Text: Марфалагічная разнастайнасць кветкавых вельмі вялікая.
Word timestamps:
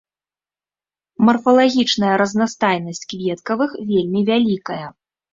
Марфалагічная 1.25 2.15
разнастайнасць 2.21 3.01
кветкавых 3.11 3.71
вельмі 3.91 4.19
вялікая. 4.31 4.81